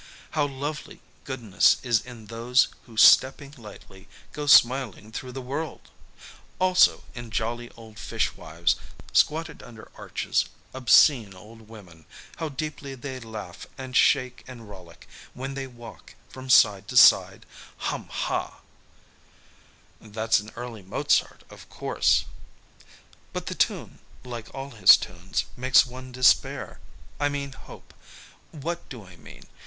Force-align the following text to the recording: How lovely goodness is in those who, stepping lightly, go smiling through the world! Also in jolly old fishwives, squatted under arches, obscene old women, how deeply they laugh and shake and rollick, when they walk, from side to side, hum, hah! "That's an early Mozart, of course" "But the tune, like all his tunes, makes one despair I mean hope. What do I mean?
How 0.31 0.47
lovely 0.47 0.99
goodness 1.25 1.77
is 1.83 2.01
in 2.03 2.25
those 2.25 2.69
who, 2.87 2.97
stepping 2.97 3.51
lightly, 3.55 4.07
go 4.33 4.47
smiling 4.47 5.11
through 5.11 5.33
the 5.33 5.43
world! 5.43 5.91
Also 6.57 7.03
in 7.13 7.29
jolly 7.29 7.69
old 7.77 7.99
fishwives, 7.99 8.77
squatted 9.13 9.61
under 9.61 9.91
arches, 9.93 10.45
obscene 10.73 11.35
old 11.35 11.69
women, 11.69 12.05
how 12.37 12.49
deeply 12.49 12.95
they 12.95 13.19
laugh 13.19 13.67
and 13.77 13.95
shake 13.95 14.43
and 14.47 14.67
rollick, 14.67 15.07
when 15.35 15.53
they 15.53 15.67
walk, 15.67 16.15
from 16.29 16.49
side 16.49 16.87
to 16.87 16.97
side, 16.97 17.45
hum, 17.77 18.07
hah! 18.09 18.61
"That's 19.99 20.39
an 20.39 20.49
early 20.55 20.81
Mozart, 20.81 21.43
of 21.51 21.69
course" 21.69 22.25
"But 23.33 23.45
the 23.45 23.53
tune, 23.53 23.99
like 24.23 24.51
all 24.51 24.71
his 24.71 24.97
tunes, 24.97 25.45
makes 25.55 25.85
one 25.85 26.11
despair 26.11 26.79
I 27.19 27.29
mean 27.29 27.51
hope. 27.51 27.93
What 28.51 28.89
do 28.89 29.05
I 29.05 29.15
mean? 29.15 29.43